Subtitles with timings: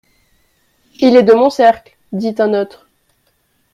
[0.99, 2.87] Il est de mon cercle, dit un autre.